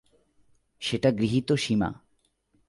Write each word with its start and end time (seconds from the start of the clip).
সেটা 0.81 1.09
গৃহীত 1.11 1.49
সীমা। 1.53 1.89